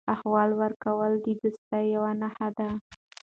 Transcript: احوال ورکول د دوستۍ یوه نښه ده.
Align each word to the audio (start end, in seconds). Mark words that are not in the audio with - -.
احوال 0.13 0.49
ورکول 0.61 1.11
د 1.25 1.27
دوستۍ 1.41 1.83
یوه 1.95 2.11
نښه 2.21 2.47
ده. 2.57 2.69